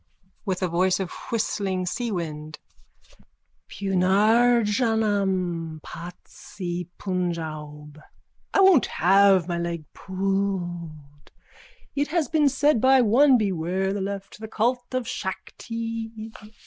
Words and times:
(With 0.47 0.63
a 0.63 0.67
voice 0.67 0.99
of 0.99 1.11
whistling 1.31 1.85
seawind.) 1.85 2.55
Punarjanam 3.69 5.79
patsypunjaub! 5.81 8.01
I 8.51 8.61
won't 8.61 8.85
have 8.87 9.47
my 9.47 9.59
leg 9.59 9.85
pulled. 9.93 11.29
It 11.95 12.07
has 12.07 12.27
been 12.29 12.49
said 12.49 12.81
by 12.81 13.01
one: 13.01 13.37
beware 13.37 13.93
the 13.93 14.01
left, 14.01 14.39
the 14.39 14.47
cult 14.47 14.91
of 14.95 15.07
Shakti. 15.07 16.31